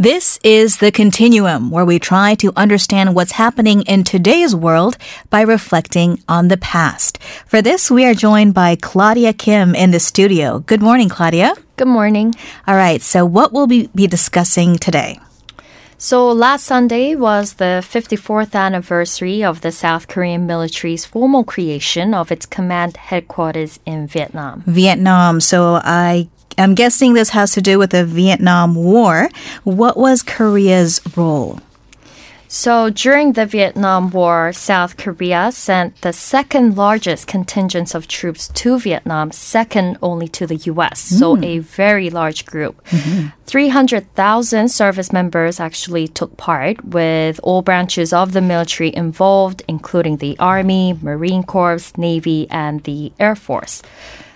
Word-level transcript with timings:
This 0.00 0.38
is 0.44 0.76
The 0.76 0.92
Continuum, 0.92 1.72
where 1.72 1.84
we 1.84 1.98
try 1.98 2.36
to 2.36 2.52
understand 2.54 3.16
what's 3.16 3.32
happening 3.32 3.82
in 3.82 4.04
today's 4.04 4.54
world 4.54 4.96
by 5.28 5.40
reflecting 5.40 6.22
on 6.28 6.46
the 6.46 6.56
past. 6.56 7.18
For 7.46 7.60
this, 7.60 7.90
we 7.90 8.04
are 8.04 8.14
joined 8.14 8.54
by 8.54 8.76
Claudia 8.76 9.32
Kim 9.32 9.74
in 9.74 9.90
the 9.90 9.98
studio. 9.98 10.60
Good 10.60 10.80
morning, 10.80 11.08
Claudia. 11.08 11.52
Good 11.74 11.88
morning. 11.88 12.32
All 12.68 12.76
right, 12.76 13.02
so 13.02 13.26
what 13.26 13.52
will 13.52 13.66
we 13.66 13.88
be 13.88 14.06
discussing 14.06 14.76
today? 14.76 15.18
So 15.98 16.30
last 16.30 16.64
Sunday 16.64 17.16
was 17.16 17.54
the 17.54 17.82
54th 17.82 18.54
anniversary 18.54 19.42
of 19.42 19.62
the 19.62 19.72
South 19.72 20.06
Korean 20.06 20.46
military's 20.46 21.04
formal 21.04 21.42
creation 21.42 22.14
of 22.14 22.30
its 22.30 22.46
command 22.46 22.96
headquarters 22.98 23.80
in 23.84 24.06
Vietnam. 24.06 24.62
Vietnam. 24.64 25.40
So 25.40 25.80
I 25.82 26.28
I'm 26.58 26.74
guessing 26.74 27.14
this 27.14 27.30
has 27.30 27.52
to 27.52 27.62
do 27.62 27.78
with 27.78 27.90
the 27.90 28.04
Vietnam 28.04 28.74
War. 28.74 29.28
What 29.64 29.96
was 29.96 30.22
Korea's 30.22 31.00
role? 31.16 31.60
So 32.50 32.88
during 32.88 33.34
the 33.34 33.44
Vietnam 33.44 34.08
War, 34.08 34.54
South 34.54 34.96
Korea 34.96 35.52
sent 35.52 36.00
the 36.00 36.14
second 36.14 36.78
largest 36.78 37.26
contingents 37.26 37.94
of 37.94 38.08
troops 38.08 38.48
to 38.48 38.78
Vietnam, 38.78 39.32
second 39.32 39.98
only 40.00 40.28
to 40.28 40.46
the 40.46 40.56
US. 40.72 40.98
So 40.98 41.36
hmm. 41.36 41.44
a 41.44 41.58
very 41.58 42.08
large 42.08 42.46
group. 42.46 42.82
Mm-hmm. 42.86 43.28
300,000 43.44 44.68
service 44.70 45.12
members 45.12 45.60
actually 45.60 46.08
took 46.08 46.38
part 46.38 46.82
with 46.82 47.38
all 47.42 47.60
branches 47.60 48.14
of 48.14 48.32
the 48.32 48.40
military 48.40 48.96
involved, 48.96 49.62
including 49.68 50.16
the 50.16 50.38
Army, 50.38 50.98
Marine 51.02 51.42
Corps, 51.42 51.92
Navy, 51.98 52.46
and 52.50 52.82
the 52.84 53.12
Air 53.18 53.36
Force. 53.36 53.82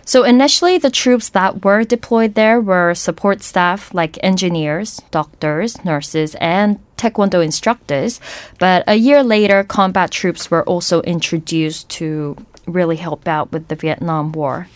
So 0.05 0.25
initially, 0.25 0.79
the 0.79 0.91
troops 0.91 1.29
that 1.31 1.65
were 1.65 1.85
deployed 1.85 2.35
there 2.35 2.61
were 2.61 2.95
support 2.95 3.43
staff 3.43 3.95
like 3.95 4.19
engineers, 4.23 5.01
doctors, 5.11 5.85
nurses, 5.85 6.35
and 6.41 6.79
taekwondo 6.97 7.43
instructors. 7.43 8.21
But 8.59 8.85
a 8.87 8.97
year 8.97 9.23
later, 9.23 9.65
combat 9.65 10.11
troops 10.11 10.51
were 10.51 10.65
also 10.65 11.03
introduced 11.03 11.89
to 11.91 12.37
really 12.67 12.97
help 12.97 13.27
out 13.27 13.53
with 13.53 13.69
the 13.69 13.77
Vietnam 13.77 14.33
War. 14.33 14.69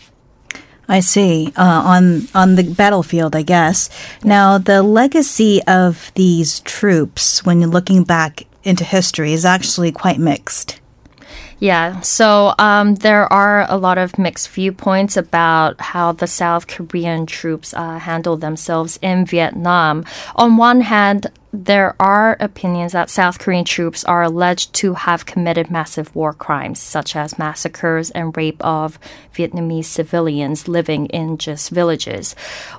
I 0.88 1.00
see. 1.00 1.52
Uh, 1.56 1.83
on 1.84 2.28
on 2.34 2.55
the 2.55 2.62
battlefield, 2.62 3.34
I 3.34 3.42
guess. 3.42 3.90
Now, 4.22 4.58
the 4.58 4.83
legacy 4.83 5.61
of 5.66 6.12
these 6.14 6.61
troops, 6.61 7.44
when 7.44 7.61
you're 7.61 7.70
looking 7.70 8.05
back 8.05 8.46
into 8.62 8.84
history, 8.84 9.33
is 9.33 9.44
actually 9.44 9.90
quite 9.90 10.18
mixed. 10.18 10.80
Yeah, 11.58 12.00
so 12.02 12.54
um, 12.58 12.96
there 12.96 13.32
are 13.32 13.64
a 13.70 13.78
lot 13.78 13.96
of 13.96 14.18
mixed 14.18 14.50
viewpoints 14.50 15.16
about 15.16 15.80
how 15.80 16.12
the 16.12 16.26
South 16.26 16.66
Korean 16.66 17.24
troops 17.24 17.72
uh, 17.72 17.98
handle 17.98 18.36
themselves 18.36 18.98
in 19.00 19.24
Vietnam. 19.24 20.04
On 20.34 20.58
one 20.58 20.82
hand, 20.82 21.28
there 21.64 21.94
are 21.98 22.36
opinions 22.38 22.92
that 22.92 23.10
South 23.10 23.38
Korean 23.38 23.64
troops 23.64 24.04
are 24.04 24.22
alleged 24.22 24.72
to 24.74 24.94
have 24.94 25.26
committed 25.26 25.70
massive 25.70 26.14
war 26.14 26.32
crimes, 26.32 26.80
such 26.80 27.16
as 27.16 27.38
massacres 27.38 28.10
and 28.10 28.36
rape 28.36 28.62
of 28.64 28.98
Vietnamese 29.34 29.86
civilians 29.86 30.68
living 30.68 31.06
in 31.06 31.38
just 31.38 31.70
villages. 31.70 32.34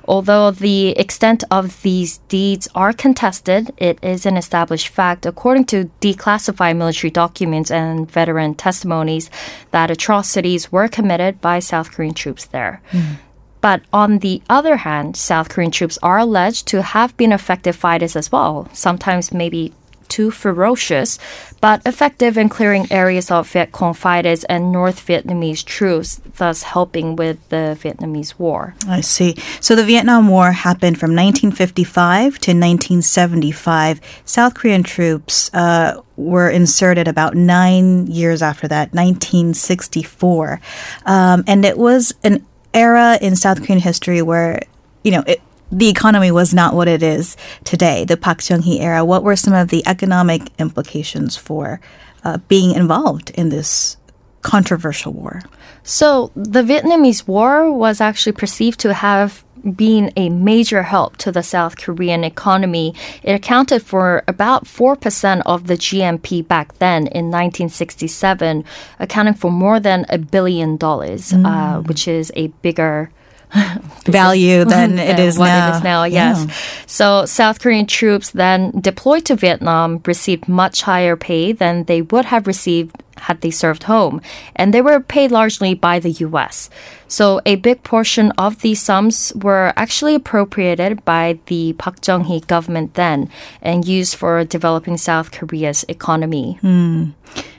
Although 0.06 0.50
the 0.50 0.90
extent 0.90 1.44
of 1.50 1.82
these 1.82 2.18
deeds 2.28 2.68
are 2.74 2.92
contested, 2.92 3.72
it 3.76 3.98
is 4.02 4.24
an 4.26 4.36
established 4.36 4.88
fact, 4.88 5.26
according 5.26 5.64
to 5.66 5.90
declassified 6.00 6.76
military 6.76 7.10
documents 7.10 7.70
and 7.70 8.10
veteran 8.10 8.54
testimonies, 8.54 9.30
that 9.72 9.90
atrocities 9.90 10.70
were 10.70 10.88
committed 10.88 11.40
by 11.40 11.58
South 11.58 11.90
Korean 11.90 12.14
troops 12.14 12.46
there. 12.46 12.80
Hmm. 12.90 13.14
But 13.60 13.82
on 13.92 14.18
the 14.18 14.42
other 14.48 14.78
hand, 14.78 15.16
South 15.16 15.48
Korean 15.48 15.70
troops 15.70 15.98
are 16.02 16.18
alleged 16.18 16.66
to 16.68 16.82
have 16.82 17.16
been 17.16 17.32
effective 17.32 17.76
fighters 17.76 18.16
as 18.16 18.30
well, 18.30 18.68
sometimes 18.72 19.32
maybe 19.32 19.72
too 20.08 20.30
ferocious, 20.30 21.18
but 21.60 21.82
effective 21.86 22.36
in 22.36 22.48
clearing 22.48 22.86
areas 22.90 23.30
of 23.30 23.48
Viet 23.50 23.72
Cong 23.72 23.94
fighters 23.94 24.44
and 24.44 24.72
North 24.72 25.06
Vietnamese 25.06 25.64
troops, 25.64 26.20
thus 26.36 26.62
helping 26.62 27.16
with 27.16 27.46
the 27.50 27.78
Vietnamese 27.80 28.38
War. 28.38 28.74
I 28.88 29.00
see. 29.00 29.36
So 29.60 29.76
the 29.76 29.84
Vietnam 29.84 30.28
War 30.28 30.52
happened 30.52 30.98
from 30.98 31.10
1955 31.10 32.38
to 32.40 32.50
1975. 32.52 34.00
South 34.24 34.54
Korean 34.54 34.82
troops 34.82 35.52
uh, 35.54 36.00
were 36.16 36.50
inserted 36.50 37.06
about 37.06 37.34
nine 37.34 38.06
years 38.06 38.42
after 38.42 38.66
that, 38.68 38.92
1964. 38.94 40.60
Um, 41.06 41.44
and 41.46 41.64
it 41.64 41.78
was 41.78 42.14
an 42.24 42.46
era 42.78 43.18
in 43.20 43.36
South 43.36 43.58
Korean 43.62 43.80
history 43.80 44.22
where, 44.22 44.62
you 45.04 45.10
know, 45.10 45.24
it, 45.26 45.40
the 45.70 45.88
economy 45.88 46.30
was 46.30 46.54
not 46.54 46.74
what 46.74 46.88
it 46.88 47.02
is 47.02 47.36
today, 47.64 48.04
the 48.04 48.16
Park 48.16 48.40
Chung-hee 48.40 48.80
era. 48.80 49.04
What 49.04 49.22
were 49.22 49.36
some 49.36 49.54
of 49.54 49.68
the 49.68 49.82
economic 49.86 50.42
implications 50.58 51.36
for 51.36 51.80
uh, 52.24 52.38
being 52.48 52.70
involved 52.74 53.30
in 53.30 53.50
this 53.50 53.96
controversial 54.42 55.12
war? 55.12 55.42
So 55.82 56.30
the 56.34 56.62
Vietnamese 56.62 57.26
War 57.26 57.72
was 57.72 58.00
actually 58.00 58.32
perceived 58.32 58.80
to 58.80 58.94
have 58.94 59.44
been 59.62 60.12
a 60.16 60.28
major 60.28 60.82
help 60.82 61.16
to 61.18 61.32
the 61.32 61.42
South 61.42 61.76
Korean 61.76 62.24
economy. 62.24 62.94
It 63.22 63.32
accounted 63.32 63.82
for 63.82 64.22
about 64.26 64.64
4% 64.64 65.42
of 65.46 65.66
the 65.66 65.74
GNP 65.74 66.46
back 66.46 66.78
then 66.78 67.06
in 67.08 67.30
1967, 67.30 68.64
accounting 68.98 69.34
for 69.34 69.50
more 69.50 69.80
than 69.80 70.06
a 70.08 70.18
billion 70.18 70.76
dollars, 70.76 71.32
uh, 71.32 71.82
which 71.86 72.08
is 72.08 72.32
a 72.36 72.48
bigger 72.62 73.10
Value 74.04 74.64
than 74.66 74.98
it 74.98 75.18
is 75.18 75.38
now. 75.38 75.68
it 75.72 75.76
is 75.76 75.82
now. 75.82 76.04
Yes. 76.04 76.46
So 76.86 77.24
South 77.24 77.60
Korean 77.60 77.86
troops 77.86 78.30
then 78.30 78.72
deployed 78.80 79.24
to 79.26 79.36
Vietnam 79.36 80.02
received 80.06 80.48
much 80.48 80.82
higher 80.82 81.16
pay 81.16 81.52
than 81.52 81.84
they 81.84 82.02
would 82.02 82.26
have 82.26 82.46
received 82.46 82.96
had 83.20 83.40
they 83.40 83.50
served 83.50 83.84
home, 83.84 84.20
and 84.56 84.72
they 84.72 84.82
were 84.82 85.00
paid 85.00 85.30
largely 85.30 85.74
by 85.74 85.98
the 85.98 86.10
U.S. 86.10 86.70
So 87.06 87.40
a 87.46 87.56
big 87.56 87.82
portion 87.82 88.32
of 88.32 88.60
these 88.60 88.82
sums 88.82 89.32
were 89.34 89.72
actually 89.76 90.14
appropriated 90.14 91.04
by 91.04 91.38
the 91.46 91.72
Park 91.74 92.00
Chung-hee 92.00 92.40
government 92.40 92.94
then 92.94 93.30
and 93.62 93.86
used 93.86 94.14
for 94.14 94.44
developing 94.44 94.96
South 94.96 95.32
Korea's 95.32 95.84
economy. 95.88 96.58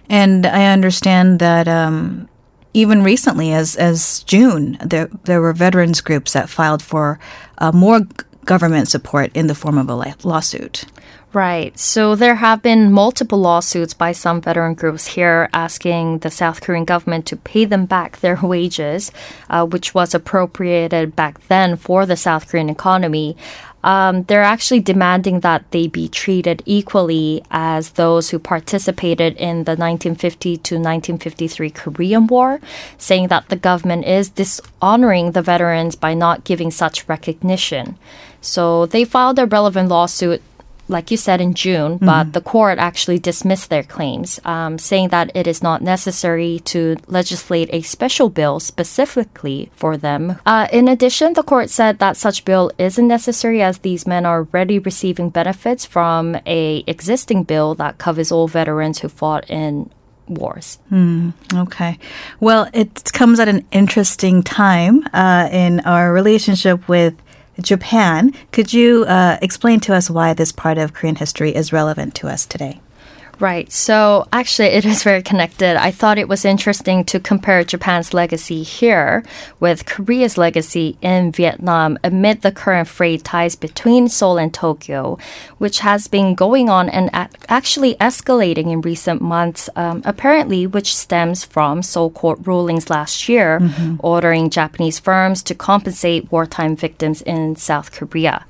And 0.10 0.46
I 0.46 0.72
understand 0.72 1.40
that 1.40 1.68
um, 1.68 2.28
even 2.74 3.04
recently, 3.04 3.52
as 3.52 3.76
as 3.76 4.24
June, 4.24 4.78
there 4.84 5.10
there 5.26 5.42
were 5.42 5.54
veterans 5.54 6.02
groups 6.02 6.34
that 6.34 6.50
filed 6.50 6.82
for 6.82 7.20
uh, 7.58 7.72
more 7.72 8.02
government 8.50 8.88
support 8.88 9.30
in 9.36 9.46
the 9.46 9.54
form 9.54 9.78
of 9.78 9.88
a 9.90 10.16
lawsuit. 10.24 10.86
Right. 11.34 11.78
So 11.78 12.16
there 12.16 12.34
have 12.34 12.64
been 12.64 12.92
multiple 12.92 13.38
lawsuits 13.38 13.94
by 13.94 14.12
some 14.12 14.42
veteran 14.42 14.74
groups 14.74 15.06
here 15.06 15.48
asking 15.54 16.20
the 16.20 16.32
South 16.32 16.60
Korean 16.60 16.84
government 16.84 17.28
to 17.28 17.38
pay 17.38 17.66
them 17.66 17.86
back 17.86 18.18
their 18.18 18.40
wages, 18.54 19.12
uh, 19.52 19.68
which 19.68 19.94
was 19.94 20.16
appropriated 20.16 21.16
back 21.16 21.48
then 21.48 21.76
for 21.76 22.08
the 22.08 22.18
South 22.18 22.48
Korean 22.50 22.70
economy. 22.70 23.38
Um, 23.84 24.24
they're 24.24 24.44
actually 24.44 24.82
demanding 24.82 25.42
that 25.42 25.70
they 25.72 25.88
be 25.88 26.10
treated 26.10 26.64
equally 26.66 27.44
as 27.52 27.92
those 27.92 28.32
who 28.32 28.40
participated 28.40 29.38
in 29.38 29.64
the 29.64 29.78
1950 29.78 30.58
to 30.58 30.76
1953 30.76 31.70
Korean 31.70 32.28
War, 32.28 32.60
saying 32.98 33.28
that 33.30 33.48
the 33.50 33.56
government 33.56 34.06
is 34.06 34.30
dishonoring 34.30 35.32
the 35.32 35.42
veterans 35.42 35.96
by 35.96 36.14
not 36.14 36.44
giving 36.44 36.72
such 36.72 37.08
recognition. 37.08 37.98
So 38.42 38.86
they 38.86 39.06
filed 39.06 39.40
a 39.40 39.46
relevant 39.46 39.90
lawsuit 39.90 40.42
like 40.90 41.12
you 41.12 41.18
said, 41.18 41.40
in 41.40 41.54
June, 41.54 41.98
but 41.98 42.34
the 42.34 42.42
court 42.42 42.80
actually 42.80 43.20
dismissed 43.20 43.70
their 43.70 43.84
claims, 43.84 44.40
um, 44.44 44.80
saying 44.80 45.10
that 45.10 45.32
it 45.36 45.46
is 45.46 45.62
not 45.62 45.82
necessary 45.84 46.60
to 46.66 46.98
legislate 47.08 47.70
a 47.72 47.82
special 47.84 48.28
bill 48.28 48.60
specifically 48.60 49.70
for 49.76 49.98
them. 49.98 50.40
Uh, 50.46 50.68
in 50.74 50.88
addition, 50.88 51.34
the 51.34 51.44
court 51.44 51.70
said 51.70 52.00
that 52.00 52.18
such 52.18 52.44
bill 52.44 52.72
isn't 52.80 53.08
necessary 53.08 53.62
as 53.62 53.78
these 53.80 54.08
men 54.08 54.26
are 54.26 54.40
already 54.40 54.80
receiving 54.80 55.30
benefits 55.30 55.86
from 55.86 56.36
a 56.48 56.84
existing 56.88 57.44
bill 57.44 57.76
that 57.76 58.00
covers 58.00 58.32
all 58.32 58.48
veterans 58.48 59.00
who 59.00 59.10
fought 59.10 59.48
in 59.50 59.92
wars. 60.28 60.80
Okay. 61.54 62.00
Well, 62.40 62.70
it 62.74 63.12
comes 63.14 63.40
at 63.40 63.48
an 63.48 63.66
interesting 63.72 64.42
time 64.42 65.06
uh, 65.14 65.50
in 65.52 65.82
our 65.82 66.12
relationship 66.14 66.88
with 66.88 67.16
Japan. 67.62 68.34
Could 68.52 68.74
you 68.74 69.06
uh, 69.06 69.38
explain 69.42 69.80
to 69.82 69.96
us 69.96 70.10
why 70.10 70.34
this 70.34 70.52
part 70.52 70.78
of 70.78 70.94
Korean 70.94 71.16
history 71.16 71.56
is 71.56 71.74
relevant 71.74 72.16
to 72.16 72.28
us 72.28 72.46
today? 72.46 72.80
Right. 73.40 73.72
So 73.72 74.28
actually, 74.34 74.68
it 74.70 74.84
is 74.84 75.04
very 75.04 75.24
connected. 75.24 75.78
I 75.78 75.92
thought 75.92 76.18
it 76.18 76.28
was 76.28 76.44
interesting 76.44 77.06
to 77.06 77.22
compare 77.22 77.64
Japan's 77.64 78.14
legacy 78.14 78.64
here 78.64 79.24
with 79.62 79.86
Korea's 79.86 80.38
legacy 80.38 80.98
in 81.02 81.32
Vietnam 81.32 81.98
amid 82.04 82.42
the 82.42 82.52
current 82.52 82.90
frayed 82.90 83.24
ties 83.24 83.56
between 83.56 84.10
Seoul 84.10 84.38
and 84.38 84.54
Tokyo, 84.54 85.18
which 85.58 85.80
has 85.80 86.10
been 86.10 86.36
going 86.36 86.70
on 86.70 86.90
and 86.90 87.10
actually 87.48 87.96
escalating 87.96 88.72
in 88.72 88.82
recent 88.82 89.22
months, 89.22 89.70
um, 89.78 90.02
apparently, 90.04 90.68
which 90.68 90.94
stems 90.94 91.46
from 91.46 91.82
Seoul 91.82 92.10
court 92.10 92.40
rulings 92.46 92.90
last 92.90 93.30
year 93.30 93.62
ordering 94.00 94.50
Japanese 94.50 95.00
firms 95.00 95.42
to 95.44 95.56
compensate 95.56 96.30
wartime 96.30 96.76
victims 96.76 97.22
in 97.22 97.56
South 97.56 97.94
Korea. 97.94 98.46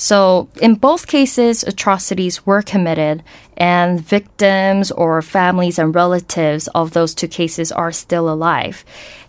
So, 0.00 0.48
in 0.62 0.76
both 0.76 1.06
cases, 1.06 1.62
atrocities 1.62 2.46
were 2.46 2.62
committed, 2.62 3.22
and 3.58 4.00
victims 4.00 4.90
or 4.90 5.20
families 5.20 5.78
and 5.78 5.94
relatives 5.94 6.68
of 6.68 6.92
those 6.92 7.14
two 7.14 7.28
cases 7.28 7.70
are 7.70 7.92
still 7.92 8.30
alive. 8.30 8.82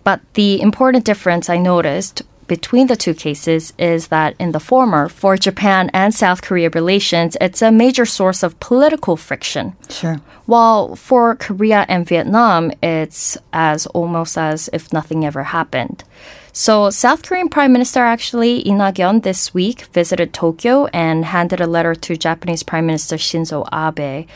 But 0.05 0.21
the 0.35 0.61
important 0.61 1.03
difference 1.03 1.49
I 1.49 1.57
noticed 1.57 2.21
between 2.47 2.87
the 2.87 2.95
two 2.95 3.13
cases 3.13 3.73
is 3.77 4.07
that 4.07 4.33
in 4.39 4.53
the 4.53 4.61
former, 4.61 5.09
for 5.09 5.35
Japan 5.35 5.91
and 5.93 6.13
South 6.13 6.41
Korea 6.41 6.69
relations, 6.69 7.35
it's 7.41 7.61
a 7.61 7.69
major 7.69 8.05
source 8.05 8.41
of 8.41 8.57
political 8.61 9.17
friction. 9.17 9.75
Sure. 9.89 10.21
While 10.45 10.95
for 10.95 11.35
Korea 11.35 11.85
and 11.89 12.07
Vietnam, 12.07 12.71
it's 12.81 13.37
as 13.51 13.87
almost 13.87 14.37
as 14.37 14.69
if 14.71 14.93
nothing 14.93 15.25
ever 15.25 15.43
happened. 15.43 16.05
So, 16.53 16.89
South 16.89 17.23
Korean 17.23 17.47
Prime 17.47 17.71
Minister 17.71 18.01
actually 18.01 18.61
Lee 18.63 18.73
Nak-yeon 18.73 19.23
this 19.23 19.53
week 19.53 19.85
visited 19.93 20.33
Tokyo 20.33 20.87
and 20.87 21.23
handed 21.23 21.61
a 21.61 21.67
letter 21.67 21.95
to 21.95 22.17
Japanese 22.17 22.63
Prime 22.63 22.85
Minister 22.85 23.15
Shinzo 23.15 23.67
Abe 23.71 24.27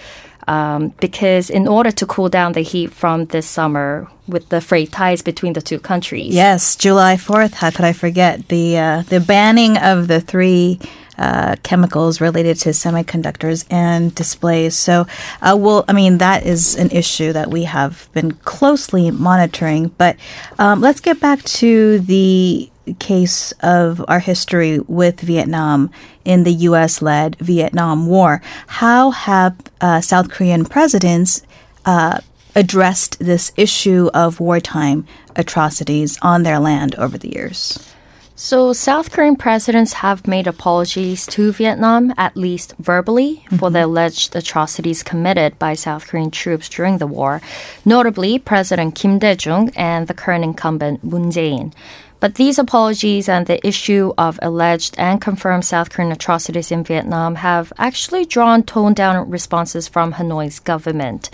um, 0.48 0.90
because 1.00 1.50
in 1.50 1.68
order 1.68 1.92
to 1.92 2.06
cool 2.06 2.30
down 2.30 2.54
the 2.54 2.62
heat 2.62 2.92
from 2.92 3.26
this 3.26 3.48
summer 3.48 4.08
with 4.28 4.50
the 4.50 4.62
freight 4.62 4.92
ties 4.92 5.22
between 5.22 5.54
the 5.54 5.62
two 5.62 5.80
countries. 5.80 6.34
Yes, 6.34 6.76
July 6.76 7.16
4th, 7.16 7.56
how 7.56 7.72
could 7.72 7.86
I 7.86 7.94
forget? 7.94 8.48
The, 8.48 8.78
uh, 8.78 9.04
the 9.04 9.20
banning 9.20 9.78
of 9.78 10.08
the 10.08 10.22
three 10.22 10.80
uh, 11.18 11.56
chemicals 11.64 12.22
related 12.22 12.58
to 12.60 12.70
semiconductors 12.70 13.66
and 13.70 14.14
displays. 14.16 14.76
So, 14.76 15.08
uh, 15.42 15.56
well, 15.60 15.86
I 15.88 15.94
mean, 15.94 16.18
that 16.20 16.46
is 16.46 16.76
an 16.76 16.92
issue 16.92 17.34
that 17.34 17.50
we 17.50 17.64
have 17.64 18.10
been 18.14 18.32
closely 18.32 19.12
monitoring. 19.12 19.90
But 19.98 20.18
um, 20.60 20.82
let's 20.82 21.00
get 21.00 21.20
back 21.20 21.44
to 21.44 22.00
the 22.00 22.70
case 23.00 23.52
of 23.62 24.04
our 24.08 24.20
history 24.20 24.80
with 24.80 25.20
Vietnam 25.20 25.90
in 26.24 26.44
the 26.44 26.54
U.S. 26.54 27.02
led 27.02 27.36
Vietnam 27.38 28.08
War. 28.08 28.42
How 28.68 29.12
have 29.12 29.56
uh, 29.82 30.02
South 30.02 30.30
Korean 30.30 30.66
presidents 30.66 31.42
uh, 31.86 32.20
addressed 32.56 33.20
this 33.20 33.52
issue 33.58 34.10
of 34.14 34.40
wartime 34.40 35.08
atrocities 35.36 36.18
on 36.22 36.44
their 36.44 36.60
land 36.60 36.96
over 36.96 37.18
the 37.18 37.34
years? 37.34 37.95
So, 38.38 38.74
South 38.74 39.12
Korean 39.12 39.38
presidents 39.38 39.94
have 39.94 40.28
made 40.28 40.46
apologies 40.46 41.26
to 41.28 41.54
Vietnam, 41.54 42.14
at 42.18 42.36
least 42.36 42.76
verbally, 42.80 43.46
mm-hmm. 43.46 43.56
for 43.56 43.72
the 43.72 43.86
alleged 43.86 44.36
atrocities 44.36 45.04
committed 45.04 45.58
by 45.58 45.74
South 45.74 46.06
Korean 46.06 46.32
troops 46.32 46.68
during 46.68 46.98
the 46.98 47.08
war, 47.08 47.42
notably 47.86 48.38
President 48.38 48.94
Kim 48.94 49.20
Dae-jung 49.20 49.70
and 49.78 50.08
the 50.08 50.14
current 50.14 50.44
incumbent 50.44 51.02
Moon 51.02 51.32
Jae-in. 51.32 51.72
But 52.20 52.36
these 52.36 52.60
apologies 52.60 53.30
and 53.30 53.46
the 53.46 53.66
issue 53.66 54.12
of 54.18 54.38
alleged 54.42 54.96
and 54.98 55.22
confirmed 55.22 55.64
South 55.64 55.90
Korean 55.90 56.12
atrocities 56.12 56.72
in 56.72 56.84
Vietnam 56.84 57.36
have 57.36 57.72
actually 57.78 58.26
drawn 58.26 58.64
toned 58.64 58.98
down 58.98 59.30
responses 59.30 59.88
from 59.88 60.14
Hanoi's 60.14 60.60
government. 60.60 61.30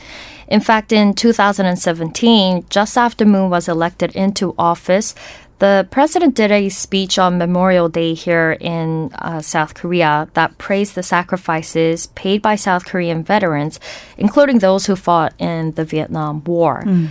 In 0.48 0.60
fact, 0.60 0.92
in 0.92 1.14
2017, 1.14 2.66
just 2.70 2.98
after 2.98 3.26
Moon 3.26 3.50
was 3.50 3.70
elected 3.70 4.16
into 4.16 4.54
office, 4.58 5.16
the 5.62 5.88
president 5.92 6.34
did 6.34 6.52
a 6.52 6.70
speech 6.70 7.20
on 7.20 7.38
Memorial 7.38 7.88
Day 7.88 8.16
here 8.16 8.58
in 8.60 9.14
uh, 9.14 9.42
South 9.42 9.76
Korea 9.76 10.28
that 10.34 10.58
praised 10.58 10.96
the 10.96 11.04
sacrifices 11.04 12.08
paid 12.08 12.42
by 12.42 12.56
South 12.56 12.84
Korean 12.84 13.22
veterans, 13.22 13.80
including 14.18 14.58
those 14.58 14.88
who 14.88 14.96
fought 14.96 15.36
in 15.38 15.74
the 15.74 15.86
Vietnam 15.86 16.44
War. 16.46 16.82
Mm. 16.84 17.10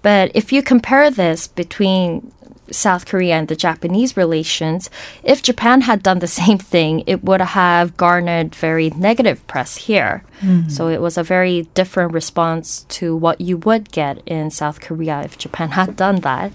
But 0.00 0.30
if 0.32 0.52
you 0.52 0.62
compare 0.62 1.10
this 1.10 1.48
between 1.48 2.30
South 2.70 3.04
Korea 3.04 3.34
and 3.34 3.48
the 3.48 3.56
Japanese 3.56 4.16
relations, 4.16 4.90
if 5.24 5.42
Japan 5.42 5.80
had 5.80 6.00
done 6.00 6.20
the 6.20 6.28
same 6.42 6.58
thing, 6.58 7.02
it 7.08 7.24
would 7.24 7.40
have 7.40 7.96
garnered 7.96 8.54
very 8.54 8.90
negative 8.90 9.44
press 9.48 9.74
here. 9.74 10.22
Mm-hmm. 10.40 10.68
So 10.68 10.86
it 10.86 11.00
was 11.00 11.18
a 11.18 11.24
very 11.24 11.62
different 11.74 12.12
response 12.12 12.84
to 13.00 13.16
what 13.16 13.40
you 13.40 13.56
would 13.56 13.90
get 13.90 14.22
in 14.24 14.52
South 14.52 14.80
Korea 14.80 15.22
if 15.22 15.36
Japan 15.36 15.70
had 15.70 15.96
done 15.96 16.20
that. 16.20 16.52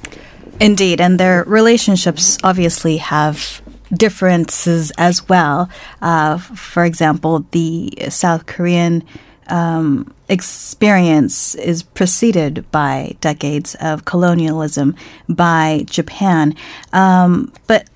Indeed, 0.59 1.01
and 1.01 1.19
their 1.19 1.43
relationships 1.43 2.37
obviously 2.43 2.97
have 2.97 3.61
differences 3.91 4.91
as 4.97 5.27
well. 5.27 5.69
Uh, 6.01 6.37
for 6.37 6.85
example, 6.85 7.45
the 7.51 7.93
South 8.09 8.45
Korean 8.45 9.03
um, 9.47 10.13
experience 10.29 11.55
is 11.55 11.83
preceded 11.83 12.69
by 12.71 13.15
decades 13.19 13.75
of 13.75 14.05
colonialism 14.05 14.95
by 15.27 15.85
Japan. 15.89 16.55
Um, 16.91 17.51
but 17.67 17.89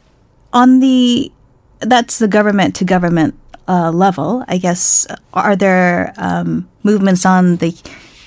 on 0.53 0.79
the 0.79 1.31
that's 1.79 2.17
the 2.19 2.27
government 2.27 2.75
to 2.75 2.85
government 2.85 3.35
uh, 3.67 3.91
level, 3.91 4.43
I 4.47 4.57
guess. 4.57 5.07
Are 5.33 5.55
there 5.55 6.13
um, 6.17 6.67
movements 6.83 7.25
on 7.25 7.57
the 7.57 7.75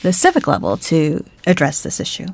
the 0.03 0.13
civic 0.13 0.47
level 0.47 0.77
to 0.77 1.25
address 1.47 1.83
this 1.83 2.01
issue? 2.01 2.27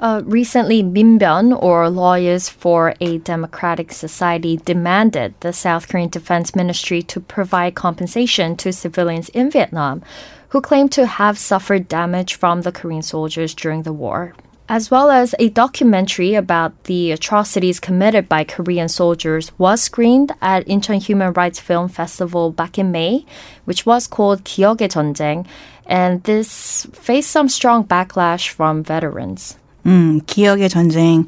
Uh, 0.00 0.22
recently, 0.24 0.82
Minbyeon, 0.82 1.62
or 1.62 1.90
Lawyers 1.90 2.48
for 2.48 2.94
a 3.02 3.18
Democratic 3.18 3.92
Society, 3.92 4.56
demanded 4.56 5.34
the 5.40 5.52
South 5.52 5.88
Korean 5.88 6.08
Defense 6.08 6.56
Ministry 6.56 7.02
to 7.02 7.20
provide 7.20 7.74
compensation 7.74 8.56
to 8.56 8.72
civilians 8.72 9.28
in 9.28 9.50
Vietnam 9.50 10.02
who 10.48 10.62
claim 10.62 10.88
to 10.88 11.06
have 11.06 11.38
suffered 11.38 11.86
damage 11.86 12.34
from 12.34 12.62
the 12.62 12.72
Korean 12.72 13.02
soldiers 13.02 13.54
during 13.54 13.82
the 13.82 13.92
war 13.92 14.34
as 14.70 14.88
well 14.88 15.10
as 15.10 15.34
a 15.40 15.48
documentary 15.48 16.36
about 16.36 16.84
the 16.84 17.10
atrocities 17.10 17.80
committed 17.80 18.28
by 18.28 18.44
Korean 18.44 18.88
soldiers 18.88 19.50
was 19.58 19.82
screened 19.82 20.30
at 20.40 20.64
Incheon 20.68 21.02
Human 21.02 21.32
Rights 21.32 21.58
Film 21.58 21.88
Festival 21.88 22.52
back 22.52 22.78
in 22.78 22.92
May, 22.92 23.26
which 23.64 23.84
was 23.84 24.06
called 24.06 24.44
Kyoge 24.44 24.88
Jeonjang, 24.88 25.44
and 25.86 26.22
this 26.22 26.86
faced 26.92 27.32
some 27.32 27.48
strong 27.48 27.84
backlash 27.84 28.48
from 28.48 28.84
veterans. 28.84 29.56
음, 29.86 30.20
기억의 30.26 30.68
전쟁. 30.68 31.26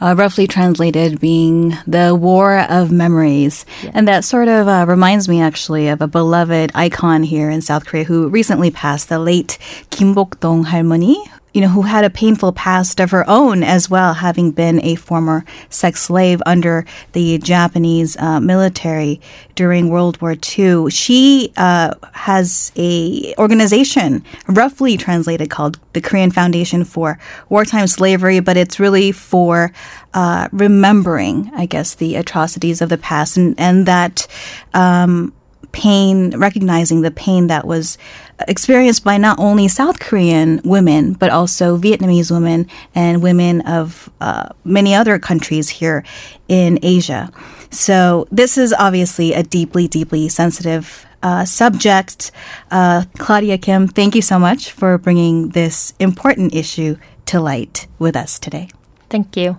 Uh, 0.00 0.14
roughly 0.16 0.46
translated 0.46 1.18
being 1.18 1.76
the 1.84 2.14
war 2.14 2.60
of 2.70 2.92
memories. 2.92 3.66
Yeah. 3.82 3.90
And 3.94 4.06
that 4.06 4.24
sort 4.24 4.46
of 4.46 4.68
uh, 4.68 4.84
reminds 4.86 5.28
me 5.28 5.40
actually 5.40 5.88
of 5.88 6.00
a 6.00 6.06
beloved 6.06 6.70
icon 6.72 7.24
here 7.24 7.50
in 7.50 7.62
South 7.62 7.84
Korea 7.84 8.04
who 8.04 8.28
recently 8.28 8.70
passed, 8.70 9.08
the 9.08 9.18
late 9.18 9.58
Kim 9.90 10.14
Bok-dong 10.14 10.66
halmoni 10.66 11.16
you 11.58 11.62
know, 11.62 11.70
who 11.70 11.82
had 11.82 12.04
a 12.04 12.10
painful 12.10 12.52
past 12.52 13.00
of 13.00 13.10
her 13.10 13.28
own 13.28 13.64
as 13.64 13.90
well, 13.90 14.14
having 14.14 14.52
been 14.52 14.80
a 14.84 14.94
former 14.94 15.44
sex 15.70 16.00
slave 16.00 16.40
under 16.46 16.86
the 17.14 17.36
Japanese 17.38 18.16
uh, 18.18 18.38
military 18.38 19.20
during 19.56 19.88
World 19.88 20.22
War 20.22 20.36
II. 20.56 20.88
She 20.88 21.52
uh, 21.56 21.94
has 22.12 22.70
a 22.76 23.34
organization, 23.38 24.24
roughly 24.46 24.96
translated, 24.96 25.50
called 25.50 25.80
the 25.94 26.00
Korean 26.00 26.30
Foundation 26.30 26.84
for 26.84 27.18
Wartime 27.48 27.88
Slavery, 27.88 28.38
but 28.38 28.56
it's 28.56 28.78
really 28.78 29.10
for 29.10 29.72
uh, 30.14 30.46
remembering, 30.52 31.50
I 31.56 31.66
guess, 31.66 31.96
the 31.96 32.14
atrocities 32.14 32.80
of 32.80 32.88
the 32.88 32.98
past 32.98 33.36
and 33.36 33.58
and 33.58 33.84
that. 33.86 34.28
Um, 34.74 35.32
pain, 35.72 36.36
recognizing 36.36 37.02
the 37.02 37.10
pain 37.10 37.48
that 37.48 37.66
was 37.66 37.98
experienced 38.46 39.04
by 39.04 39.18
not 39.18 39.38
only 39.38 39.68
South 39.68 39.98
Korean 40.00 40.60
women, 40.64 41.12
but 41.12 41.30
also 41.30 41.76
Vietnamese 41.76 42.30
women 42.30 42.66
and 42.94 43.22
women 43.22 43.60
of 43.62 44.10
uh, 44.20 44.48
many 44.64 44.94
other 44.94 45.18
countries 45.18 45.68
here 45.68 46.04
in 46.48 46.78
Asia. 46.82 47.30
So 47.70 48.26
this 48.30 48.56
is 48.56 48.72
obviously 48.72 49.34
a 49.34 49.42
deeply, 49.42 49.88
deeply 49.88 50.28
sensitive 50.28 51.06
uh, 51.22 51.44
subject. 51.44 52.30
Uh, 52.70 53.04
Claudia 53.18 53.58
Kim, 53.58 53.88
thank 53.88 54.14
you 54.14 54.22
so 54.22 54.38
much 54.38 54.70
for 54.72 54.98
bringing 54.98 55.50
this 55.50 55.94
important 55.98 56.54
issue 56.54 56.96
to 57.26 57.40
light 57.40 57.86
with 57.98 58.16
us 58.16 58.38
today. 58.38 58.68
Thank 59.10 59.36
you. 59.36 59.58